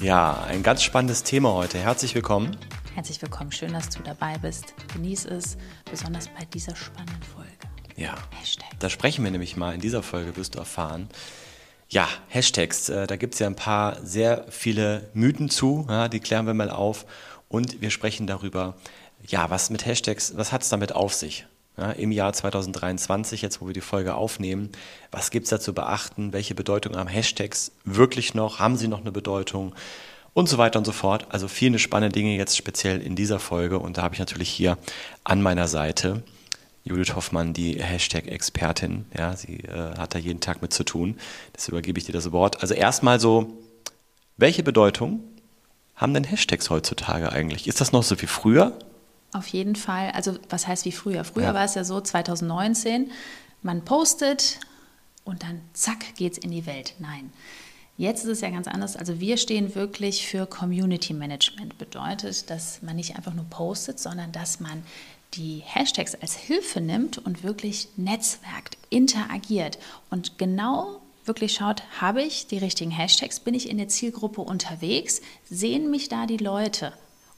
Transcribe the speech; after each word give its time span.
Ja, 0.00 0.44
ein 0.44 0.62
ganz 0.62 0.82
spannendes 0.82 1.24
Thema 1.24 1.52
heute. 1.52 1.78
Herzlich 1.78 2.14
willkommen. 2.14 2.56
Herzlich 2.94 3.20
willkommen. 3.20 3.52
Schön, 3.52 3.74
dass 3.74 3.90
du 3.90 4.02
dabei 4.02 4.38
bist. 4.38 4.72
Genieß 4.94 5.26
es, 5.26 5.58
besonders 5.90 6.28
bei 6.28 6.46
dieser 6.46 6.74
spannenden 6.74 7.22
Folge. 7.22 7.50
Ja. 7.96 8.14
Hashtag. 8.30 8.70
Da 8.78 8.88
sprechen 8.88 9.22
wir 9.24 9.30
nämlich 9.30 9.58
mal 9.58 9.74
in 9.74 9.80
dieser 9.82 10.02
Folge, 10.02 10.34
wirst 10.38 10.54
du 10.54 10.58
erfahren. 10.58 11.10
Ja, 11.90 12.08
Hashtags. 12.28 12.88
Äh, 12.88 13.06
da 13.06 13.16
gibt 13.16 13.34
es 13.34 13.40
ja 13.40 13.46
ein 13.46 13.56
paar 13.56 14.02
sehr 14.02 14.46
viele 14.48 15.10
Mythen 15.12 15.50
zu. 15.50 15.84
Ja, 15.86 16.08
die 16.08 16.20
klären 16.20 16.46
wir 16.46 16.54
mal 16.54 16.70
auf. 16.70 17.04
Und 17.48 17.82
wir 17.82 17.90
sprechen 17.90 18.26
darüber, 18.26 18.76
ja, 19.26 19.50
was 19.50 19.68
mit 19.68 19.84
Hashtags, 19.84 20.34
was 20.34 20.50
hat 20.50 20.62
es 20.62 20.70
damit 20.70 20.94
auf 20.94 21.12
sich? 21.12 21.46
Ja, 21.80 21.92
Im 21.92 22.12
Jahr 22.12 22.34
2023, 22.34 23.40
jetzt 23.40 23.62
wo 23.62 23.66
wir 23.66 23.72
die 23.72 23.80
Folge 23.80 24.14
aufnehmen, 24.14 24.68
was 25.10 25.30
gibt 25.30 25.44
es 25.44 25.50
da 25.50 25.58
zu 25.58 25.72
beachten? 25.72 26.34
Welche 26.34 26.54
Bedeutung 26.54 26.94
haben 26.94 27.08
Hashtags 27.08 27.72
wirklich 27.86 28.34
noch? 28.34 28.58
Haben 28.58 28.76
sie 28.76 28.86
noch 28.86 29.00
eine 29.00 29.12
Bedeutung? 29.12 29.74
Und 30.34 30.46
so 30.50 30.58
weiter 30.58 30.78
und 30.78 30.84
so 30.84 30.92
fort. 30.92 31.28
Also 31.30 31.48
viele 31.48 31.78
spannende 31.78 32.12
Dinge 32.12 32.36
jetzt 32.36 32.58
speziell 32.58 33.00
in 33.00 33.16
dieser 33.16 33.38
Folge. 33.38 33.78
Und 33.78 33.96
da 33.96 34.02
habe 34.02 34.14
ich 34.14 34.18
natürlich 34.18 34.50
hier 34.50 34.76
an 35.24 35.40
meiner 35.40 35.68
Seite 35.68 36.22
Judith 36.84 37.14
Hoffmann, 37.16 37.54
die 37.54 37.82
Hashtag-Expertin. 37.82 39.06
Ja, 39.16 39.34
sie 39.34 39.60
äh, 39.60 39.96
hat 39.96 40.14
da 40.14 40.18
jeden 40.18 40.40
Tag 40.40 40.60
mit 40.60 40.74
zu 40.74 40.84
tun. 40.84 41.16
Deshalb 41.56 41.72
übergebe 41.72 41.98
ich 41.98 42.04
dir 42.04 42.12
das 42.12 42.30
Wort. 42.30 42.60
Also 42.60 42.74
erstmal 42.74 43.20
so, 43.20 43.54
welche 44.36 44.62
Bedeutung 44.62 45.20
haben 45.96 46.12
denn 46.12 46.24
Hashtags 46.24 46.68
heutzutage 46.68 47.32
eigentlich? 47.32 47.66
Ist 47.66 47.80
das 47.80 47.92
noch 47.92 48.02
so 48.02 48.20
wie 48.20 48.26
früher? 48.26 48.78
Auf 49.32 49.46
jeden 49.48 49.76
Fall. 49.76 50.10
Also 50.10 50.38
was 50.48 50.66
heißt 50.66 50.84
wie 50.84 50.92
früher? 50.92 51.24
Früher 51.24 51.44
ja. 51.44 51.54
war 51.54 51.64
es 51.64 51.74
ja 51.74 51.84
so, 51.84 52.00
2019, 52.00 53.10
man 53.62 53.84
postet 53.84 54.58
und 55.24 55.42
dann 55.42 55.60
zack 55.72 56.14
geht's 56.16 56.38
in 56.38 56.50
die 56.50 56.66
Welt. 56.66 56.94
Nein. 56.98 57.32
Jetzt 57.96 58.24
ist 58.24 58.30
es 58.30 58.40
ja 58.40 58.48
ganz 58.48 58.66
anders. 58.66 58.96
Also 58.96 59.20
wir 59.20 59.36
stehen 59.36 59.74
wirklich 59.74 60.26
für 60.26 60.46
Community 60.46 61.12
Management. 61.12 61.76
Bedeutet, 61.76 62.48
dass 62.48 62.80
man 62.80 62.96
nicht 62.96 63.16
einfach 63.16 63.34
nur 63.34 63.44
postet, 63.44 64.00
sondern 64.00 64.32
dass 64.32 64.58
man 64.58 64.82
die 65.34 65.62
Hashtags 65.64 66.14
als 66.14 66.34
Hilfe 66.34 66.80
nimmt 66.80 67.18
und 67.18 67.42
wirklich 67.42 67.88
netzwerkt, 67.96 68.78
interagiert 68.88 69.78
und 70.08 70.38
genau 70.38 71.00
wirklich 71.24 71.52
schaut, 71.52 71.82
habe 72.00 72.22
ich 72.22 72.46
die 72.46 72.58
richtigen 72.58 72.90
Hashtags, 72.90 73.38
bin 73.38 73.54
ich 73.54 73.68
in 73.68 73.78
der 73.78 73.88
Zielgruppe 73.88 74.40
unterwegs, 74.40 75.20
sehen 75.48 75.90
mich 75.90 76.08
da 76.08 76.26
die 76.26 76.38
Leute 76.38 76.92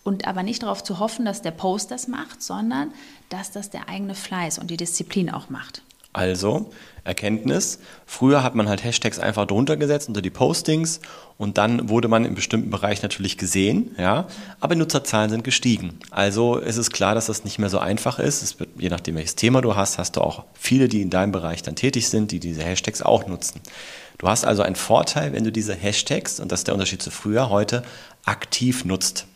und 0.05 0.27
aber 0.27 0.43
nicht 0.43 0.63
darauf 0.63 0.83
zu 0.83 0.99
hoffen, 0.99 1.25
dass 1.25 1.43
der 1.43 1.51
Post 1.51 1.91
das 1.91 2.09
macht, 2.09 2.43
sondern 2.43 2.93
dass 3.29 3.51
das 3.51 3.71
der 3.71 3.89
eigene 3.89 4.15
Fleiß 4.15 4.59
und 4.59 4.71
die 4.71 4.77
Disziplin 4.77 5.31
auch 5.31 5.49
macht. 5.49 5.83
Also, 6.15 6.71
Erkenntnis, 7.05 7.79
früher 8.05 8.43
hat 8.43 8.55
man 8.55 8.69
halt 8.69 8.85
Hashtags 8.85 9.19
einfach 9.19 9.47
drunter 9.47 9.79
gesetzt 9.79 10.09
unter 10.09 10.21
die 10.21 10.29
Postings 10.29 11.01
und 11.39 11.57
dann 11.57 11.89
wurde 11.89 12.07
man 12.07 12.27
im 12.27 12.35
bestimmten 12.35 12.71
Bereich 12.71 13.03
natürlich 13.03 13.39
gesehen, 13.39 13.95
ja, 13.99 14.27
aber 14.61 14.75
Nutzerzahlen 14.75 15.31
sind 15.31 15.43
gestiegen. 15.43 15.99
Also 16.11 16.59
ist 16.59 16.77
es 16.77 16.91
klar, 16.91 17.15
dass 17.15 17.27
das 17.27 17.45
nicht 17.45 17.59
mehr 17.59 17.71
so 17.71 17.79
einfach 17.79 18.19
ist. 18.19 18.61
Wird, 18.61 18.69
je 18.79 18.91
nachdem, 18.91 19.15
welches 19.15 19.37
Thema 19.37 19.63
du 19.63 19.75
hast, 19.75 19.97
hast 19.97 20.17
du 20.17 20.21
auch 20.21 20.45
viele, 20.53 20.87
die 20.87 21.01
in 21.01 21.09
deinem 21.09 21.33
Bereich 21.33 21.63
dann 21.63 21.77
tätig 21.77 22.11
sind, 22.11 22.31
die 22.31 22.41
diese 22.41 22.63
Hashtags 22.63 23.01
auch 23.01 23.27
nutzen. 23.27 23.63
Du 24.19 24.29
hast 24.29 24.45
also 24.45 24.63
einen 24.63 24.77
Vorteil, 24.77 25.33
wenn 25.33 25.45
du 25.45 25.51
diese 25.51 25.75
Hashtags, 25.75 26.41
und 26.41 26.53
das 26.53 26.61
ist 26.61 26.67
der 26.67 26.75
Unterschied 26.75 27.03
zu 27.03 27.11
früher, 27.11 27.49
heute 27.49 27.83
aktiv 28.27 28.85
nutzt. 28.85 29.27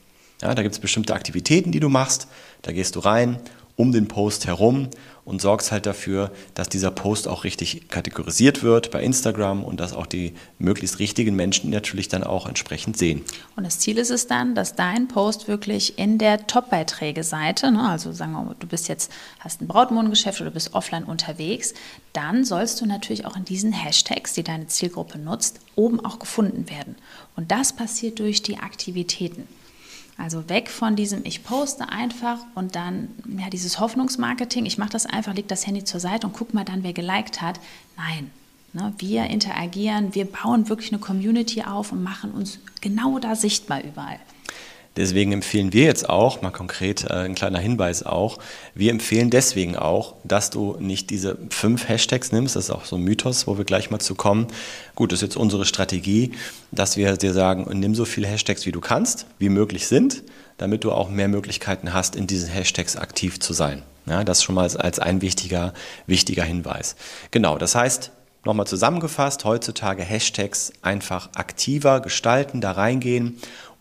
Ja, 0.42 0.54
da 0.54 0.62
gibt 0.62 0.74
es 0.74 0.80
bestimmte 0.80 1.14
Aktivitäten, 1.14 1.72
die 1.72 1.80
du 1.80 1.88
machst. 1.88 2.28
Da 2.62 2.72
gehst 2.72 2.96
du 2.96 3.00
rein 3.00 3.38
um 3.76 3.92
den 3.92 4.08
Post 4.08 4.46
herum 4.46 4.88
und 5.24 5.42
sorgst 5.42 5.70
halt 5.70 5.86
dafür, 5.86 6.32
dass 6.54 6.68
dieser 6.68 6.90
Post 6.90 7.28
auch 7.28 7.44
richtig 7.44 7.88
kategorisiert 7.88 8.62
wird 8.62 8.90
bei 8.90 9.02
Instagram 9.02 9.62
und 9.62 9.80
dass 9.80 9.92
auch 9.92 10.06
die 10.06 10.34
möglichst 10.58 10.98
richtigen 10.98 11.36
Menschen 11.36 11.70
natürlich 11.70 12.08
dann 12.08 12.24
auch 12.24 12.46
entsprechend 12.46 12.96
sehen. 12.96 13.22
Und 13.54 13.64
das 13.64 13.78
Ziel 13.78 13.98
ist 13.98 14.10
es 14.10 14.26
dann, 14.26 14.54
dass 14.54 14.76
dein 14.76 15.08
Post 15.08 15.46
wirklich 15.46 15.98
in 15.98 16.16
der 16.16 16.46
Top-Beiträge-Seite, 16.46 17.70
ne, 17.70 17.88
also 17.88 18.12
sagen 18.12 18.32
wir 18.32 18.42
mal, 18.42 18.56
du 18.58 18.66
bist 18.66 18.88
jetzt, 18.88 19.12
hast 19.40 19.60
ein 19.60 19.68
Brautmodengeschäft 19.68 20.40
oder 20.40 20.50
bist 20.50 20.72
offline 20.72 21.04
unterwegs, 21.04 21.74
dann 22.14 22.44
sollst 22.44 22.80
du 22.80 22.86
natürlich 22.86 23.26
auch 23.26 23.36
in 23.36 23.44
diesen 23.44 23.72
Hashtags, 23.72 24.32
die 24.32 24.42
deine 24.42 24.68
Zielgruppe 24.68 25.18
nutzt, 25.18 25.60
oben 25.74 26.02
auch 26.02 26.18
gefunden 26.18 26.70
werden. 26.70 26.96
Und 27.34 27.50
das 27.50 27.74
passiert 27.74 28.20
durch 28.20 28.42
die 28.42 28.56
Aktivitäten. 28.56 29.46
Also 30.18 30.48
weg 30.48 30.70
von 30.70 30.96
diesem, 30.96 31.24
ich 31.24 31.44
poste 31.44 31.88
einfach 31.90 32.38
und 32.54 32.74
dann 32.74 33.08
ja, 33.38 33.50
dieses 33.50 33.80
Hoffnungsmarketing, 33.80 34.64
ich 34.64 34.78
mache 34.78 34.90
das 34.90 35.04
einfach, 35.04 35.34
leg 35.34 35.46
das 35.48 35.66
Handy 35.66 35.84
zur 35.84 36.00
Seite 36.00 36.26
und 36.26 36.32
guck 36.32 36.54
mal 36.54 36.64
dann, 36.64 36.82
wer 36.82 36.94
geliked 36.94 37.42
hat. 37.42 37.60
Nein, 37.98 38.30
ne, 38.72 38.94
wir 38.98 39.24
interagieren, 39.24 40.14
wir 40.14 40.24
bauen 40.24 40.68
wirklich 40.70 40.90
eine 40.92 41.00
Community 41.00 41.62
auf 41.62 41.92
und 41.92 42.02
machen 42.02 42.32
uns 42.32 42.60
genau 42.80 43.18
da 43.18 43.36
sichtbar 43.36 43.82
überall. 43.84 44.18
Deswegen 44.96 45.32
empfehlen 45.32 45.72
wir 45.72 45.84
jetzt 45.84 46.08
auch, 46.08 46.42
mal 46.42 46.50
konkret 46.50 47.04
äh, 47.04 47.14
ein 47.14 47.34
kleiner 47.34 47.58
Hinweis 47.58 48.04
auch, 48.04 48.38
wir 48.74 48.90
empfehlen 48.90 49.30
deswegen 49.30 49.76
auch, 49.76 50.14
dass 50.24 50.50
du 50.50 50.76
nicht 50.80 51.10
diese 51.10 51.36
fünf 51.50 51.88
Hashtags 51.88 52.32
nimmst, 52.32 52.56
das 52.56 52.64
ist 52.64 52.70
auch 52.70 52.84
so 52.84 52.96
ein 52.96 53.02
Mythos, 53.02 53.46
wo 53.46 53.58
wir 53.58 53.64
gleich 53.64 53.90
mal 53.90 53.98
zu 53.98 54.14
kommen. 54.14 54.46
Gut, 54.94 55.12
das 55.12 55.18
ist 55.18 55.22
jetzt 55.22 55.36
unsere 55.36 55.66
Strategie, 55.66 56.32
dass 56.72 56.96
wir 56.96 57.16
dir 57.16 57.32
sagen, 57.32 57.66
nimm 57.78 57.94
so 57.94 58.04
viele 58.04 58.26
Hashtags, 58.26 58.64
wie 58.66 58.72
du 58.72 58.80
kannst, 58.80 59.26
wie 59.38 59.50
möglich 59.50 59.86
sind, 59.86 60.22
damit 60.56 60.84
du 60.84 60.92
auch 60.92 61.10
mehr 61.10 61.28
Möglichkeiten 61.28 61.92
hast, 61.92 62.16
in 62.16 62.26
diesen 62.26 62.48
Hashtags 62.48 62.96
aktiv 62.96 63.38
zu 63.40 63.52
sein. 63.52 63.82
Ja, 64.06 64.22
das 64.22 64.42
schon 64.42 64.54
mal 64.54 64.62
als, 64.62 64.76
als 64.76 64.98
ein 65.00 65.20
wichtiger, 65.20 65.74
wichtiger 66.06 66.44
Hinweis. 66.44 66.94
Genau, 67.32 67.58
das 67.58 67.74
heißt, 67.74 68.12
Nochmal 68.46 68.66
zusammengefasst, 68.66 69.44
heutzutage 69.44 70.02
Hashtags 70.02 70.72
einfach 70.80 71.28
aktiver 71.34 72.00
gestalten, 72.00 72.62
da 72.62 72.72
reingehen 72.72 73.36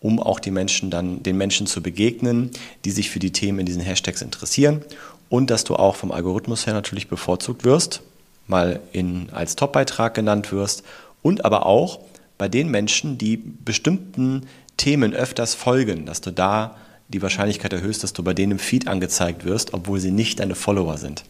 um 0.05 0.19
auch 0.19 0.39
die 0.39 0.51
Menschen 0.51 0.91
dann, 0.91 1.23
den 1.23 1.35
Menschen 1.35 1.65
zu 1.65 1.81
begegnen, 1.81 2.51
die 2.83 2.91
sich 2.91 3.09
für 3.09 3.17
die 3.17 3.31
Themen 3.31 3.57
in 3.57 3.65
diesen 3.65 3.81
Hashtags 3.81 4.21
interessieren 4.21 4.83
und 5.29 5.49
dass 5.49 5.63
du 5.63 5.75
auch 5.75 5.95
vom 5.95 6.11
Algorithmus 6.11 6.67
her 6.67 6.75
natürlich 6.75 7.07
bevorzugt 7.07 7.63
wirst, 7.63 8.01
mal 8.45 8.81
in, 8.91 9.31
als 9.31 9.55
Top-Beitrag 9.55 10.13
genannt 10.13 10.51
wirst 10.51 10.83
und 11.23 11.43
aber 11.43 11.65
auch 11.65 12.01
bei 12.37 12.47
den 12.47 12.69
Menschen, 12.69 13.17
die 13.17 13.37
bestimmten 13.37 14.45
Themen 14.77 15.15
öfters 15.15 15.55
folgen, 15.55 16.05
dass 16.05 16.21
du 16.21 16.29
da 16.29 16.75
die 17.07 17.23
Wahrscheinlichkeit 17.23 17.73
erhöhst, 17.73 18.03
dass 18.03 18.13
du 18.13 18.21
bei 18.21 18.35
denen 18.35 18.53
im 18.53 18.59
Feed 18.59 18.87
angezeigt 18.87 19.43
wirst, 19.43 19.73
obwohl 19.73 19.99
sie 19.99 20.11
nicht 20.11 20.39
deine 20.39 20.53
Follower 20.53 20.99
sind. 20.99 21.23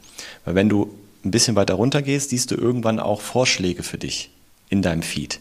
Weil 0.43 0.55
wenn 0.55 0.67
du 0.67 0.93
ein 1.25 1.31
bisschen 1.31 1.55
weiter 1.55 1.73
runter 1.73 2.01
gehst, 2.01 2.29
siehst 2.29 2.51
du 2.51 2.55
irgendwann 2.55 2.99
auch 2.99 3.21
Vorschläge 3.21 3.83
für 3.83 3.97
dich 3.97 4.29
in 4.69 4.81
deinem 4.81 5.01
Feed. 5.01 5.39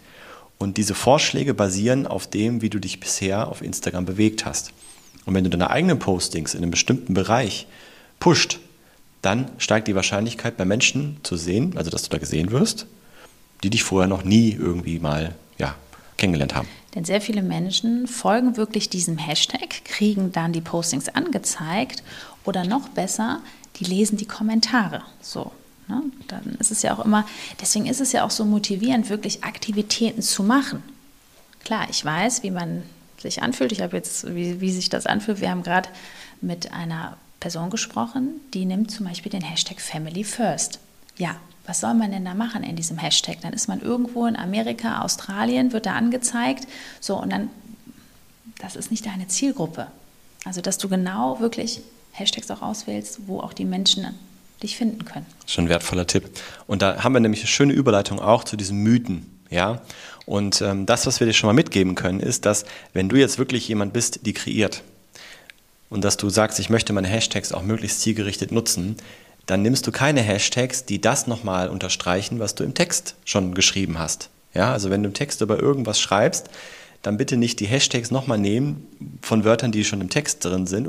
Und 0.59 0.77
diese 0.77 0.95
Vorschläge 0.95 1.55
basieren 1.55 2.06
auf 2.06 2.27
dem, 2.27 2.62
wie 2.62 2.71
du 2.71 2.78
dich 2.78 3.00
bisher 3.00 3.49
auf 3.49 3.61
Instagram 3.62 4.05
bewegt 4.05 4.47
hast. 4.47 4.73
Und 5.27 5.34
wenn 5.34 5.44
du 5.44 5.50
deine 5.50 5.71
eigenen 5.71 5.99
Postings 5.99 6.55
in 6.55 6.62
einem 6.62 6.71
bestimmten 6.71 7.15
Bereich 7.15 7.67
pusht, 8.19 8.61
dann 9.23 9.50
steigt 9.59 9.89
die 9.89 9.94
Wahrscheinlichkeit 9.94 10.56
bei 10.56 10.65
Menschen 10.65 11.19
zu 11.23 11.37
sehen, 11.37 11.76
also 11.76 11.91
dass 11.91 12.03
du 12.03 12.11
da 12.11 12.19
gesehen 12.19 12.50
wirst, 12.50 12.87
die 13.62 13.70
dich 13.70 13.82
vorher 13.82 14.08
noch 14.08 14.25
nie 14.25 14.53
irgendwie 14.53 14.99
mal 14.99 15.35
ja, 15.58 15.75
kennengelernt 16.19 16.55
haben. 16.55 16.69
Denn 16.94 17.05
sehr 17.05 17.20
viele 17.20 17.43
Menschen 17.43 18.06
folgen 18.06 18.56
wirklich 18.56 18.88
diesem 18.88 19.19
Hashtag, 19.19 19.85
kriegen 19.85 20.31
dann 20.31 20.53
die 20.53 20.61
Postings 20.61 21.08
angezeigt 21.08 22.03
oder 22.44 22.64
noch 22.64 22.88
besser, 22.91 23.41
die 23.76 23.85
lesen 23.85 24.17
die 24.17 24.26
Kommentare. 24.26 25.03
So, 25.20 25.50
Ne? 25.88 26.02
Dann 26.28 26.56
ist 26.58 26.70
es 26.70 26.82
ja 26.82 26.94
auch 26.94 27.04
immer, 27.04 27.26
deswegen 27.60 27.86
ist 27.86 28.00
es 28.00 28.12
ja 28.12 28.25
auch 28.25 28.31
so 28.31 28.44
motivierend, 28.44 29.10
wirklich 29.10 29.44
Aktivitäten 29.44 30.22
zu 30.22 30.42
machen. 30.42 30.82
Klar, 31.64 31.86
ich 31.90 32.04
weiß, 32.04 32.42
wie 32.42 32.50
man 32.50 32.82
sich 33.19 33.42
anfühlt. 33.42 33.72
Ich 33.72 33.81
habe 33.81 33.96
jetzt, 33.96 34.34
wie, 34.34 34.60
wie 34.60 34.70
sich 34.70 34.88
das 34.88 35.06
anfühlt. 35.06 35.40
Wir 35.40 35.50
haben 35.50 35.62
gerade 35.62 35.88
mit 36.40 36.72
einer 36.72 37.16
Person 37.40 37.70
gesprochen, 37.70 38.40
die 38.52 38.64
nimmt 38.64 38.90
zum 38.90 39.06
Beispiel 39.06 39.32
den 39.32 39.42
Hashtag 39.42 39.81
Family 39.81 40.25
First. 40.25 40.78
Ja, 41.16 41.36
was 41.66 41.81
soll 41.81 41.94
man 41.94 42.10
denn 42.10 42.25
da 42.25 42.34
machen 42.34 42.62
in 42.62 42.76
diesem 42.76 42.98
Hashtag? 42.98 43.40
Dann 43.40 43.52
ist 43.52 43.69
man 43.69 43.81
irgendwo 43.81 44.26
in 44.26 44.36
Amerika, 44.36 45.02
Australien, 45.02 45.72
wird 45.72 45.86
da 45.86 45.94
angezeigt. 45.94 46.69
So, 47.00 47.20
und 47.20 47.31
dann, 47.32 47.48
das 48.58 48.76
ist 48.76 48.90
nicht 48.90 49.06
deine 49.06 49.28
Zielgruppe. 49.28 49.86
Also, 50.44 50.60
dass 50.60 50.76
du 50.76 50.88
genau 50.88 51.40
wirklich 51.40 51.81
Hashtags 52.12 52.50
auch 52.50 52.62
auswählst, 52.62 53.26
wo 53.26 53.40
auch 53.40 53.54
die 53.54 53.64
Menschen 53.64 54.14
dich 54.62 54.77
finden 54.77 55.05
können. 55.05 55.27
Schon 55.47 55.65
ein 55.65 55.69
wertvoller 55.69 56.06
Tipp. 56.06 56.25
Und 56.67 56.83
da 56.83 57.03
haben 57.03 57.12
wir 57.12 57.21
nämlich 57.21 57.41
eine 57.41 57.49
schöne 57.49 57.73
Überleitung 57.73 58.21
auch 58.21 58.45
zu 58.45 58.56
diesen 58.56 58.79
Mythen. 58.79 59.41
Ja? 59.51 59.83
Und 60.27 60.62
ähm, 60.62 60.87
das, 60.87 61.06
was 61.06 61.21
wir 61.21 61.27
dir 61.27 61.33
schon 61.33 61.49
mal 61.49 61.55
mitgeben 61.55 61.95
können, 61.95 62.21
ist, 62.21 62.47
dass 62.47 62.65
wenn 62.93 63.09
du 63.09 63.17
jetzt 63.17 63.39
wirklich 63.39 63.69
jemand 63.69 63.93
bist, 63.93 64.27
die 64.27 64.33
kreiert, 64.33 64.83
und 65.95 66.03
dass 66.03 66.17
du 66.17 66.29
sagst, 66.29 66.59
ich 66.59 66.71
möchte 66.71 66.93
meine 66.93 67.06
Hashtags 67.06 67.53
auch 67.53 67.62
möglichst 67.62 68.01
zielgerichtet 68.01 68.51
nutzen, 68.51 68.97
dann 69.47 69.62
nimmst 69.62 69.87
du 69.87 69.93
keine 69.93 70.23
Hashtags, 70.23 70.87
die 70.87 71.01
das 71.01 71.29
nochmal 71.29 71.69
unterstreichen, 71.69 72.41
was 72.41 72.56
du 72.56 72.65
im 72.65 72.75
Text 72.75 73.15
schon 73.25 73.55
geschrieben 73.55 73.99
hast. 74.01 74.29
Ja, 74.55 74.73
also 74.73 74.91
wenn 74.91 75.05
du 75.05 75.09
im 75.09 75.15
Text 75.15 75.41
über 75.41 75.61
irgendwas 75.61 76.01
schreibst, 76.01 76.49
dann 77.03 77.17
bitte 77.17 77.37
nicht 77.37 77.61
die 77.61 77.67
Hashtags 77.67 78.11
nochmal 78.11 78.39
nehmen 78.39 78.89
von 79.21 79.45
Wörtern, 79.45 79.71
die 79.71 79.85
schon 79.85 80.01
im 80.01 80.11
Text 80.11 80.45
drin 80.45 80.67
sind. 80.67 80.89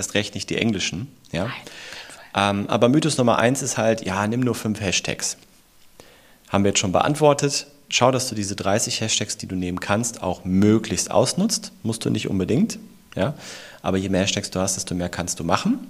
Erst 0.00 0.14
recht 0.14 0.34
nicht 0.34 0.48
die 0.48 0.56
englischen. 0.56 1.08
Ja? 1.30 1.50
Ähm, 2.34 2.70
aber 2.70 2.88
Mythos 2.88 3.18
Nummer 3.18 3.38
eins 3.38 3.60
ist 3.60 3.76
halt, 3.76 4.02
ja, 4.02 4.26
nimm 4.26 4.40
nur 4.40 4.54
fünf 4.54 4.80
Hashtags. 4.80 5.36
Haben 6.48 6.64
wir 6.64 6.70
jetzt 6.70 6.78
schon 6.78 6.92
beantwortet. 6.92 7.66
Schau, 7.90 8.10
dass 8.10 8.30
du 8.30 8.34
diese 8.34 8.56
30 8.56 9.02
Hashtags, 9.02 9.36
die 9.36 9.46
du 9.46 9.56
nehmen 9.56 9.78
kannst, 9.78 10.22
auch 10.22 10.42
möglichst 10.46 11.10
ausnutzt. 11.10 11.72
Musst 11.82 12.02
du 12.02 12.08
nicht 12.08 12.30
unbedingt. 12.30 12.78
Ja? 13.14 13.34
Aber 13.82 13.98
je 13.98 14.08
mehr 14.08 14.22
Hashtags 14.22 14.50
du 14.50 14.58
hast, 14.58 14.76
desto 14.76 14.94
mehr 14.94 15.10
kannst 15.10 15.38
du 15.38 15.44
machen. 15.44 15.86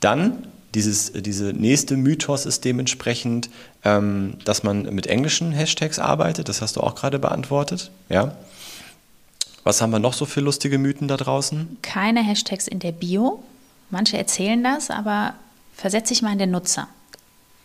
Dann 0.00 0.48
dieses, 0.74 1.12
diese 1.12 1.52
nächste 1.52 1.96
Mythos 1.96 2.46
ist 2.46 2.64
dementsprechend, 2.64 3.48
ähm, 3.84 4.38
dass 4.44 4.64
man 4.64 4.92
mit 4.92 5.06
englischen 5.06 5.52
Hashtags 5.52 6.00
arbeitet. 6.00 6.48
Das 6.48 6.62
hast 6.62 6.74
du 6.74 6.80
auch 6.80 6.96
gerade 6.96 7.20
beantwortet. 7.20 7.92
Ja? 8.08 8.34
Was 9.62 9.80
haben 9.80 9.92
wir 9.92 10.00
noch 10.00 10.14
so 10.14 10.26
für 10.26 10.40
lustige 10.40 10.78
Mythen 10.78 11.06
da 11.06 11.16
draußen? 11.16 11.78
Keine 11.82 12.24
Hashtags 12.24 12.66
in 12.66 12.80
der 12.80 12.90
Bio. 12.90 13.44
Manche 13.92 14.16
erzählen 14.16 14.64
das, 14.64 14.90
aber 14.90 15.34
versetz 15.74 16.08
dich 16.08 16.22
mal 16.22 16.32
in 16.32 16.38
den 16.38 16.50
Nutzer. 16.50 16.88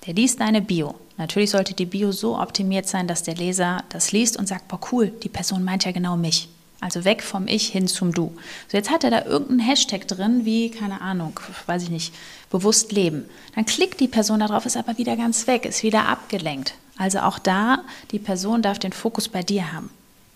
Der 0.06 0.14
liest 0.14 0.42
deine 0.42 0.62
Bio. 0.62 0.96
Natürlich 1.16 1.52
sollte 1.52 1.74
die 1.74 1.86
Bio 1.86 2.12
so 2.12 2.38
optimiert 2.38 2.86
sein, 2.86 3.08
dass 3.08 3.24
der 3.24 3.36
Leser 3.36 3.84
das 3.90 4.12
liest 4.12 4.36
und 4.36 4.46
sagt, 4.46 4.68
boah 4.68 4.80
cool, 4.92 5.08
die 5.24 5.30
Person 5.30 5.64
meint 5.64 5.86
ja 5.86 5.94
genau 5.94 6.18
mich. 6.18 6.50
Also 6.82 7.06
weg 7.06 7.24
vom 7.24 7.48
Ich 7.48 7.70
hin 7.70 7.88
zum 7.88 8.12
Du. 8.12 8.36
So, 8.68 8.78
jetzt 8.78 8.92
hat 8.92 9.06
er 9.06 9.10
da 9.10 9.24
irgendeinen 9.24 9.62
Hashtag 9.62 10.06
drin, 10.06 10.44
wie, 10.44 10.70
keine 10.70 11.00
Ahnung, 11.00 11.40
weiß 11.66 11.84
ich 11.84 11.90
nicht, 11.90 12.14
bewusst 12.52 12.92
leben. 12.92 13.24
Dann 13.56 13.66
klickt 13.66 14.02
die 14.02 14.10
Person 14.10 14.42
darauf, 14.42 14.66
ist 14.66 14.78
aber 14.78 14.98
wieder 14.98 15.16
ganz 15.16 15.48
weg, 15.48 15.66
ist 15.66 15.82
wieder 15.82 16.10
abgelenkt. 16.10 16.74
Also 16.98 17.20
auch 17.20 17.40
da, 17.40 17.80
die 18.12 18.20
Person 18.20 18.62
darf 18.62 18.80
den 18.80 18.92
Fokus 18.92 19.30
bei 19.30 19.44
dir 19.44 19.72
haben. 19.72 19.90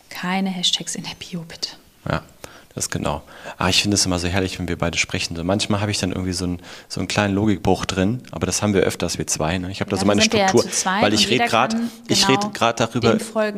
Keine 0.10 0.50
Hashtags 0.50 0.96
in 0.96 1.04
der 1.04 1.16
Bio, 1.20 1.44
bitte. 1.48 1.72
Ja, 2.10 2.24
das 2.74 2.86
ist 2.86 2.92
genau. 2.92 3.22
Ah, 3.58 3.70
ich 3.70 3.82
finde 3.82 3.96
es 3.96 4.06
immer 4.06 4.20
so 4.20 4.28
herrlich, 4.28 4.60
wenn 4.60 4.68
wir 4.68 4.78
beide 4.78 4.98
sprechen. 4.98 5.36
So, 5.36 5.44
manchmal 5.44 5.82
habe 5.82 5.92
ich 5.92 6.00
dann 6.00 6.12
irgendwie 6.12 6.34
so, 6.34 6.46
ein, 6.46 6.62
so 6.88 7.00
einen 7.00 7.08
kleinen 7.08 7.36
Logikbruch 7.36 7.86
drin, 7.86 8.22
aber 8.32 8.46
das 8.46 8.62
haben 8.62 8.74
wir 8.74 8.82
öfters, 8.82 9.18
wir 9.18 9.28
zwei. 9.28 9.58
Ne? 9.58 9.72
Ich 9.72 9.82
habe 9.82 9.90
da 9.90 9.98
so 9.98 10.06
meine 10.06 10.22
Struktur, 10.22 10.64
ja 10.64 11.02
weil 11.02 11.14
ich 11.14 11.30
rede 11.30 11.46
gerade 11.46 11.78
genau 12.08 12.52
red 12.62 12.80
darüber, 12.80 13.18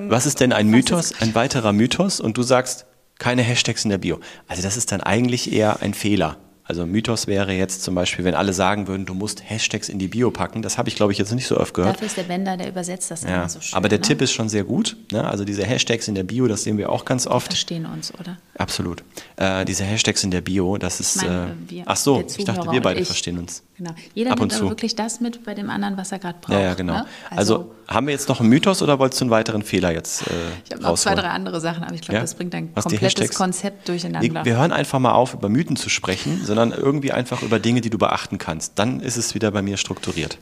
was 0.09 0.25
ist 0.25 0.39
denn 0.39 0.53
ein 0.53 0.67
Mythos, 0.67 1.13
ein 1.19 1.35
weiterer 1.35 1.73
Mythos 1.73 2.19
und 2.19 2.37
du 2.37 2.43
sagst, 2.43 2.85
keine 3.19 3.41
Hashtags 3.41 3.83
in 3.83 3.89
der 3.91 3.99
Bio. 3.99 4.19
Also 4.47 4.63
das 4.63 4.77
ist 4.77 4.91
dann 4.91 5.01
eigentlich 5.01 5.51
eher 5.53 5.81
ein 5.81 5.93
Fehler. 5.93 6.37
Also 6.65 6.85
Mythos 6.85 7.27
wäre 7.27 7.51
jetzt 7.51 7.83
zum 7.83 7.93
Beispiel, 7.93 8.23
wenn 8.23 8.35
alle 8.35 8.53
sagen 8.53 8.87
würden, 8.87 9.05
du 9.05 9.13
musst 9.13 9.43
Hashtags 9.49 9.89
in 9.89 9.99
die 9.99 10.07
Bio 10.07 10.31
packen. 10.31 10.61
Das 10.61 10.77
habe 10.77 10.87
ich, 10.87 10.95
glaube 10.95 11.11
ich, 11.11 11.17
jetzt 11.17 11.33
nicht 11.33 11.45
so 11.45 11.57
oft 11.59 11.73
gehört. 11.73 11.95
Dafür 11.95 12.07
ist 12.07 12.15
der 12.15 12.23
Bender, 12.23 12.55
der 12.55 12.69
übersetzt 12.69 13.11
das 13.11 13.23
ja. 13.23 13.35
immer 13.35 13.49
so 13.49 13.59
schön. 13.59 13.75
Aber 13.75 13.89
der 13.89 13.99
ne? 13.99 14.03
Tipp 14.03 14.21
ist 14.21 14.31
schon 14.31 14.47
sehr 14.47 14.63
gut. 14.63 14.95
Ne? 15.11 15.27
Also 15.27 15.43
diese 15.43 15.65
Hashtags 15.65 16.07
in 16.07 16.15
der 16.15 16.23
Bio, 16.23 16.47
das 16.47 16.63
sehen 16.63 16.77
wir 16.77 16.89
auch 16.89 17.03
ganz 17.03 17.27
oft. 17.27 17.47
Wir 17.47 17.51
verstehen 17.51 17.85
uns, 17.85 18.13
oder? 18.17 18.37
Absolut. 18.57 19.03
Äh, 19.35 19.65
diese 19.65 19.83
Hashtags 19.83 20.23
in 20.23 20.31
der 20.31 20.41
Bio, 20.41 20.77
das 20.77 21.01
ist. 21.01 21.17
Meine, 21.17 21.55
äh, 21.67 21.71
wir, 21.71 21.83
ach 21.85 21.97
so, 21.97 22.23
ich 22.25 22.45
dachte, 22.45 22.71
wir 22.71 22.81
beide 22.81 23.03
verstehen 23.03 23.39
uns. 23.39 23.63
Genau. 23.77 23.91
Jeder 24.13 24.31
Ab 24.31 24.39
nimmt 24.39 24.53
aber 24.53 24.69
wirklich 24.69 24.95
das 24.95 25.19
mit 25.19 25.43
bei 25.43 25.55
dem 25.55 25.69
anderen, 25.69 25.97
was 25.97 26.11
er 26.11 26.19
gerade 26.19 26.37
braucht. 26.39 26.53
Ja, 26.53 26.59
ja, 26.61 26.73
genau. 26.75 26.93
Ne? 26.93 27.05
Also, 27.31 27.55
also, 27.55 27.71
haben 27.87 28.07
wir 28.07 28.13
jetzt 28.13 28.29
noch 28.29 28.39
einen 28.39 28.49
Mythos 28.49 28.81
oder 28.81 28.99
wolltest 28.99 29.19
du 29.21 29.25
einen 29.25 29.31
weiteren 29.31 29.63
Fehler 29.63 29.91
jetzt 29.91 30.21
äh, 30.21 30.25
Ich 30.65 30.71
habe 30.71 30.83
noch 30.83 30.95
zwei, 30.95 31.15
drei 31.15 31.29
andere 31.29 31.59
Sachen, 31.59 31.83
aber 31.83 31.95
ich 31.95 32.01
glaube, 32.01 32.15
Ja? 32.15 32.21
das 32.21 32.35
bringt 32.35 32.53
ein 32.55 32.69
Was, 32.75 32.85
komplettes? 32.85 33.33
Konzept 33.33 33.89
durcheinander. 33.89 34.21
Wir, 34.21 34.45
wir 34.45 34.57
hören 34.57 34.71
einfach 34.71 34.99
mal 34.99 35.13
auf, 35.13 35.33
über 35.33 35.49
Mythen 35.49 35.75
zu 35.75 35.89
sprechen, 35.89 36.41
sondern 36.55 36.79
irgendwie 36.79 37.11
einfach 37.11 37.41
über 37.41 37.59
Dinge, 37.59 37.81
die 37.81 37.89
du 37.89 37.97
beachten 37.97 38.37
kannst. 38.37 38.73
Dann 38.75 38.99
ist 38.99 39.17
es 39.17 39.33
wieder 39.33 39.49
bei 39.49 39.63
mir 39.63 39.77
strukturiert. 39.77 40.37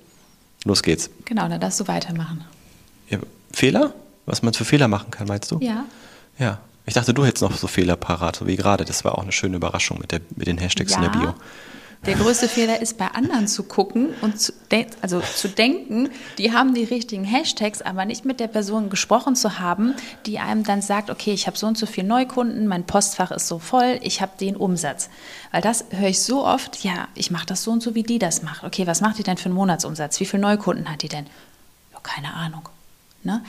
Los 0.66 0.84
geht's. 0.84 1.10
genau, 1.26 1.48
dann 1.48 1.62
darfst 1.62 1.80
du 1.80 1.88
weitermachen. 1.88 2.44
Ja, 3.10 3.20
Fehler? 3.54 3.94
Was 4.26 4.42
man 4.42 4.54
für 4.54 4.66
Fehler 4.66 4.88
machen 4.88 5.10
kann, 5.10 5.28
meinst 5.28 5.50
du? 5.52 5.60
Ja. 5.62 5.86
Ja. 6.38 6.60
Ich 6.86 6.94
dachte, 6.94 7.14
du 7.14 7.26
hättest 7.26 7.44
noch 7.44 7.56
so 7.56 7.68
Fehler 7.68 7.96
parat, 7.96 8.36
so 8.36 8.48
wie 8.48 8.58
gerade. 8.58 8.84
Das 8.84 9.06
war 9.06 9.18
auch 9.18 9.24
eine 9.24 9.32
schöne 9.32 9.56
Überraschung 9.56 10.00
mit, 10.00 10.12
der, 10.12 10.20
mit 10.36 10.48
den 10.48 10.58
Hashtags 10.58 10.96
in 10.96 11.02
der 11.02 11.10
Bio. 11.10 11.34
Der 12.08 12.16
größte 12.16 12.50
Fehler 12.50 12.82
ist, 12.82 12.98
bei 12.98 13.10
anderen 13.10 13.48
zu 13.48 13.62
gucken 13.62 14.10
und 14.22 14.42
zu, 14.42 14.54
also 15.02 15.20
zu 15.20 15.48
denken, 15.48 16.10
die 16.40 16.52
haben 16.52 16.74
die 16.74 16.84
richtigen 16.84 17.24
Hashtags, 17.24 17.84
aber 17.84 18.06
nicht 18.06 18.26
mit 18.26 18.40
der 18.40 18.48
Person 18.48 18.90
gesprochen 18.90 19.36
zu 19.36 19.60
haben, 19.60 19.94
die 20.26 20.40
einem 20.40 20.64
dann 20.64 20.82
sagt, 20.82 21.12
okay, 21.12 21.32
ich 21.32 21.46
habe 21.46 21.60
so 21.60 21.68
und 21.68 21.78
so 21.78 21.86
viele 21.86 22.08
Neukunden, 22.08 22.66
mein 22.66 22.88
Postfach 22.88 23.30
ist 23.30 23.48
so 23.48 23.60
voll, 23.60 24.00
ich 24.02 24.20
habe 24.20 24.32
den 24.40 24.56
Umsatz. 24.56 25.10
Weil 25.52 25.62
das 25.62 25.86
höre 25.92 26.10
ich 26.10 26.24
so 26.24 26.44
oft, 26.44 26.84
ja, 26.84 27.08
ich 27.14 27.30
mache 27.30 27.46
das 27.46 27.62
so 27.62 27.70
und 27.70 27.84
so, 27.84 27.94
wie 27.94 28.04
die 28.04 28.18
das 28.18 28.42
macht. 28.42 28.64
Okay, 28.64 28.88
was 28.88 29.02
macht 29.02 29.20
die 29.20 29.24
denn 29.24 29.38
für 29.38 29.46
einen 29.46 29.54
Monatsumsatz? 29.54 30.20
Wie 30.20 30.26
viele 30.26 30.42
Neukunden 30.42 30.92
hat 30.92 31.04
die 31.04 31.10
denn? 31.10 31.28
Ja, 31.94 32.00
keine 32.02 32.34
Ahnung. 32.34 32.68
Ne? 33.24 33.44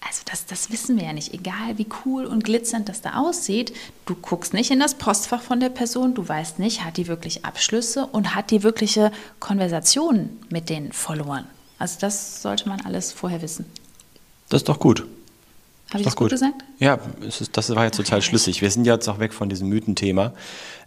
Also 0.00 0.22
das, 0.30 0.46
das 0.46 0.70
wissen 0.70 0.98
wir 0.98 1.06
ja 1.06 1.12
nicht. 1.12 1.34
Egal 1.34 1.78
wie 1.78 1.86
cool 2.04 2.26
und 2.26 2.44
glitzernd 2.44 2.88
das 2.88 3.02
da 3.02 3.14
aussieht, 3.14 3.72
du 4.04 4.14
guckst 4.14 4.54
nicht 4.54 4.70
in 4.70 4.78
das 4.78 4.94
Postfach 4.94 5.42
von 5.42 5.58
der 5.58 5.68
Person, 5.68 6.14
du 6.14 6.26
weißt 6.26 6.58
nicht, 6.58 6.84
hat 6.84 6.96
die 6.96 7.08
wirklich 7.08 7.44
Abschlüsse 7.44 8.06
und 8.06 8.34
hat 8.34 8.50
die 8.50 8.62
wirkliche 8.62 9.10
Konversationen 9.40 10.38
mit 10.48 10.68
den 10.68 10.92
Followern. 10.92 11.46
Also 11.78 11.98
das 12.00 12.40
sollte 12.42 12.68
man 12.68 12.80
alles 12.82 13.12
vorher 13.12 13.42
wissen. 13.42 13.66
Das 14.48 14.60
ist 14.60 14.68
doch 14.68 14.78
gut. 14.78 15.06
Habe 15.90 16.00
ich 16.00 16.04
das 16.04 16.16
gut 16.16 16.30
gesagt? 16.30 16.64
Ja, 16.78 16.98
ist, 17.20 17.56
das 17.56 17.74
war 17.74 17.84
jetzt 17.84 17.96
total 17.96 18.20
schlüssig. 18.20 18.60
Wir 18.60 18.70
sind 18.70 18.86
jetzt 18.86 19.08
auch 19.08 19.20
weg 19.20 19.32
von 19.32 19.48
diesem 19.48 19.68
Mythenthema. 19.68 20.32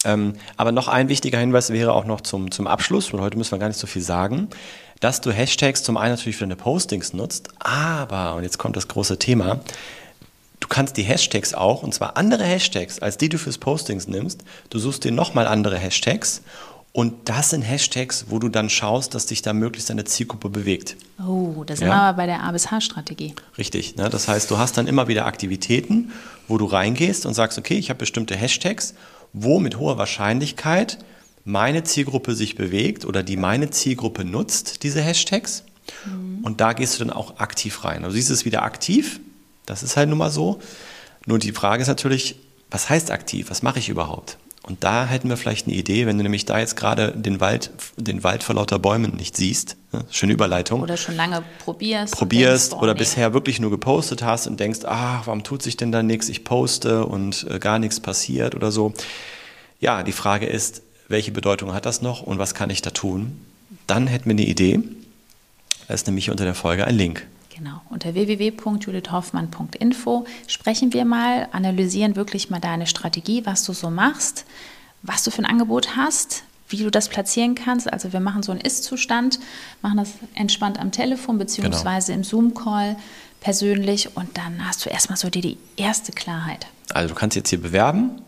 Ähm, 0.04 0.34
aber 0.58 0.74
noch 0.74 0.90
ein 0.90 1.08
wichtiger 1.08 1.40
Hinweis 1.40 1.70
wäre 1.70 1.94
auch 1.94 2.04
noch 2.06 2.20
zum, 2.22 2.52
zum 2.52 2.68
Abschluss, 2.68 3.14
und 3.14 3.22
heute 3.22 3.38
müssen 3.38 3.52
wir 3.52 3.60
gar 3.60 3.70
nicht 3.70 3.80
so 3.80 3.88
viel 3.88 4.02
sagen, 4.02 4.50
dass 5.00 5.22
du 5.22 5.32
Hashtags 5.32 5.84
zum 5.84 5.98
einen 5.98 6.16
natürlich 6.16 6.36
für 6.38 6.44
deine 6.44 6.56
Postings 6.56 7.14
nutzt, 7.14 7.50
aber, 7.60 8.36
und 8.36 8.44
jetzt 8.44 8.58
kommt 8.58 8.76
das 8.76 8.88
große 8.88 9.18
Thema, 9.20 9.60
du 10.60 10.68
kannst 10.68 10.98
die 10.98 11.04
Hashtags 11.04 11.54
auch, 11.54 11.84
und 11.84 11.94
zwar 11.94 12.18
andere 12.18 12.44
Hashtags, 12.44 13.00
als 13.00 13.18
die 13.18 13.30
du 13.30 13.38
fürs 13.38 13.58
Postings 13.58 14.08
nimmst, 14.08 14.42
du 14.70 14.80
suchst 14.80 15.04
dir 15.06 15.12
nochmal 15.12 15.48
andere 15.48 15.78
Hashtags 15.78 16.42
und 16.92 17.30
das 17.30 17.52
sind 17.52 17.62
Hashtags, 17.62 18.26
wo 18.30 18.40
du 18.40 18.50
dann 18.50 18.70
schaust, 18.70 19.14
dass 19.14 19.28
dich 19.28 19.42
da 19.42 19.54
möglichst 19.54 19.90
deine 19.90 20.06
Zielgruppe 20.06 20.50
bewegt. 20.50 20.98
Oh, 21.26 21.64
da 21.66 21.76
sind 21.76 21.88
Ja. 21.88 21.94
wir 21.94 22.02
aber 22.02 22.18
bei 22.18 22.26
der 22.26 22.44
A 22.44 22.52
bis 22.52 22.72
H-Strategie. 22.72 23.36
Richtig. 23.58 23.96
Ne? 23.96 24.10
Das 24.10 24.28
heißt, 24.28 24.50
du 24.50 24.58
hast 24.58 24.76
dann 24.78 24.88
immer 24.88 25.08
wieder 25.08 25.26
Aktivitäten, 25.28 26.12
wo 26.48 26.58
du 26.58 26.66
reingehst 26.66 27.26
und 27.28 27.36
sagst, 27.36 27.58
okay, 27.60 27.76
ich 27.78 27.90
habe 27.90 28.00
bestimmte 28.00 28.36
Hashtags, 28.36 28.96
wo 29.34 29.60
mit 29.60 29.78
hoher 29.78 30.00
Wahrscheinlichkeit 30.00 30.98
meine 31.46 31.84
Zielgruppe 31.84 32.36
sich 32.36 32.56
bewegt 32.56 33.06
oder 33.06 33.24
die 33.24 33.38
meine 33.38 33.70
Zielgruppe 33.70 34.24
nutzt, 34.24 34.84
diese 34.84 35.02
Hashtags. 35.02 35.64
Und 36.44 36.62
da 36.62 36.74
gehst 36.74 37.00
du 37.00 37.06
dann 37.06 37.14
auch 37.14 37.40
aktiv 37.40 37.84
rein. 37.84 38.04
Also 38.04 38.16
siehst 38.16 38.30
du 38.30 38.34
es 38.34 38.46
wieder 38.46 38.64
aktiv, 38.64 39.20
das 39.66 39.84
ist 39.84 39.98
halt 39.98 40.10
nun 40.10 40.18
mal 40.18 40.30
so. 40.30 40.60
Nur 41.26 41.40
die 41.40 41.52
Frage 41.52 41.82
ist 41.82 41.88
natürlich, 41.88 42.36
was 42.72 42.90
heißt 42.90 43.12
aktiv? 43.12 43.50
Was 43.50 43.64
mache 43.64 43.80
ich 43.80 43.90
überhaupt? 43.90 44.38
Und 44.64 44.84
da 44.84 45.06
hätten 45.08 45.30
wir 45.30 45.38
vielleicht 45.38 45.68
eine 45.68 45.76
Idee, 45.76 46.06
wenn 46.06 46.18
du 46.18 46.24
nämlich 46.24 46.46
da 46.46 46.60
jetzt 46.60 46.76
gerade 46.76 47.12
den 47.14 47.40
Wald, 47.40 47.72
den 47.98 48.24
Wald 48.24 48.44
vor 48.44 48.56
lauter 48.56 48.78
Bäumen 48.78 49.16
nicht 49.16 49.36
siehst. 49.36 49.78
Ne? 49.92 50.06
Schöne 50.12 50.34
Überleitung 50.34 50.82
Oder 50.82 50.98
schon 50.98 51.16
lange 51.16 51.44
probierst. 51.64 52.14
probierst 52.14 52.74
denkst, 52.74 52.84
oder 52.84 52.94
nee. 52.94 53.00
bisher 53.00 53.34
wirklich 53.34 53.60
nur 53.60 53.72
gepostet 53.72 54.22
hast 54.22 54.46
und 54.48 54.60
denkst, 54.60 54.82
ah, 54.84 55.22
warum 55.26 55.44
tut 55.44 55.64
sich 55.64 55.76
denn 55.76 55.92
da 55.92 56.04
nichts? 56.04 56.30
Ich 56.30 56.44
poste 56.44 57.06
und 57.06 57.48
äh, 57.50 57.58
gar 57.58 57.80
nichts 57.80 58.00
passiert 58.00 58.54
oder 58.54 58.72
so. 58.72 58.94
Ja, 59.80 60.04
die 60.04 60.12
Frage 60.12 60.46
ist, 60.46 60.84
welche 61.10 61.32
Bedeutung 61.32 61.74
hat 61.74 61.86
das 61.86 62.02
noch 62.02 62.22
und 62.22 62.40
was 62.40 62.54
kann 62.54 62.70
ich 62.70 62.82
da 62.82 62.92
tun? 62.92 63.42
Dann 63.88 64.08
hätten 64.08 64.26
wir 64.26 64.32
eine 64.32 64.46
Idee. 64.46 64.80
Da 65.88 65.96
ist 65.96 66.08
nämlich 66.08 66.30
unter 66.30 66.46
der 66.46 66.56
Folge 66.56 66.86
ein 66.86 66.96
Link. 66.96 67.28
Genau. 67.54 67.82
Unter 67.90 68.14
www.judithhoffmann.info 68.14 70.26
sprechen 70.48 70.94
wir 70.94 71.04
mal, 71.04 71.50
analysieren 71.52 72.16
wirklich 72.16 72.50
mal 72.50 72.62
deine 72.62 72.88
Strategie, 72.88 73.46
was 73.46 73.66
du 73.66 73.74
so 73.74 73.90
machst, 73.90 74.46
was 75.02 75.24
du 75.24 75.32
für 75.32 75.40
ein 75.40 75.46
Angebot 75.46 75.98
hast, 75.98 76.44
wie 76.70 76.78
du 76.78 76.92
das 76.92 77.10
platzieren 77.10 77.56
kannst. 77.56 77.92
Also 77.92 78.14
wir 78.14 78.22
machen 78.22 78.44
so 78.44 78.52
einen 78.52 78.62
Ist-Zustand, 78.62 79.40
machen 79.82 79.98
das 79.98 80.12
entspannt 80.36 80.80
am 80.80 80.92
Telefon 80.92 81.38
beziehungsweise 81.38 82.14
im 82.14 82.24
Zoom-Call 82.24 82.96
persönlich 83.42 84.16
und 84.16 84.38
dann 84.38 84.66
hast 84.66 84.86
du 84.86 84.90
erstmal 84.90 85.18
so 85.18 85.30
die, 85.30 85.42
die 85.42 85.58
erste 85.76 86.12
Klarheit. 86.12 86.68
Also 86.94 87.10
du 87.10 87.16
kannst 87.16 87.36
jetzt 87.36 87.50
hier 87.50 87.62
bewerben 87.62 88.22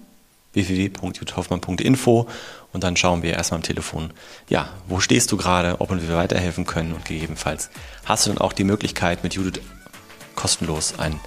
www.judithhoffmann.info 0.53 2.27
und 2.73 2.83
dann 2.83 2.95
schauen 2.97 3.23
wir 3.23 3.33
erstmal 3.33 3.59
am 3.59 3.63
Telefon, 3.63 4.11
ja, 4.49 4.69
wo 4.87 4.99
stehst 4.99 5.31
du 5.31 5.37
gerade, 5.37 5.79
ob 5.79 5.91
wir 5.91 6.15
weiterhelfen 6.15 6.65
können 6.65 6.93
und 6.93 7.05
gegebenenfalls 7.05 7.69
hast 8.05 8.25
du 8.25 8.31
dann 8.31 8.39
auch 8.39 8.53
die 8.53 8.63
Möglichkeit, 8.63 9.23
mit 9.23 9.33
Judith 9.33 9.61
kostenlos 10.35 10.97
ein 10.97 11.19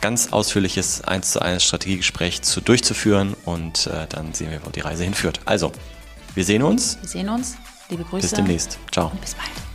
ganz 0.00 0.32
ausführliches 0.32 1.02
1 1.02 1.32
zu 1.32 1.42
1 1.42 1.62
Strategiegespräch 1.64 2.42
zu, 2.42 2.60
durchzuführen 2.60 3.34
und 3.44 3.86
äh, 3.86 4.06
dann 4.08 4.32
sehen 4.32 4.50
wir, 4.50 4.64
wo 4.64 4.70
die 4.70 4.80
Reise 4.80 5.04
hinführt. 5.04 5.40
Also, 5.44 5.72
wir 6.34 6.44
sehen 6.44 6.62
uns. 6.62 6.98
Wir 7.00 7.08
sehen 7.08 7.28
uns. 7.28 7.56
Liebe 7.88 8.04
Grüße. 8.04 8.22
Bis 8.22 8.32
demnächst. 8.32 8.78
Ciao. 8.92 9.08
Und 9.08 9.20
bis 9.20 9.34
bald. 9.34 9.67